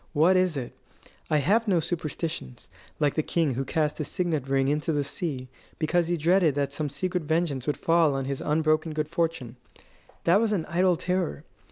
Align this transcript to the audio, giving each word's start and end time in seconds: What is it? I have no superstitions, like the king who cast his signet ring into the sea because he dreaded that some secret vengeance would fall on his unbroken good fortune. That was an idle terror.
What 0.13 0.35
is 0.35 0.57
it? 0.57 0.75
I 1.29 1.37
have 1.37 1.67
no 1.67 1.79
superstitions, 1.79 2.69
like 2.99 3.13
the 3.13 3.21
king 3.21 3.53
who 3.53 3.63
cast 3.63 3.99
his 3.99 4.07
signet 4.07 4.47
ring 4.49 4.67
into 4.67 4.91
the 4.91 5.03
sea 5.03 5.47
because 5.77 6.07
he 6.07 6.17
dreaded 6.17 6.55
that 6.55 6.73
some 6.73 6.89
secret 6.89 7.21
vengeance 7.21 7.67
would 7.67 7.77
fall 7.77 8.15
on 8.15 8.25
his 8.25 8.41
unbroken 8.41 8.93
good 8.93 9.09
fortune. 9.09 9.57
That 10.23 10.41
was 10.41 10.53
an 10.53 10.65
idle 10.65 10.95
terror. 10.95 11.43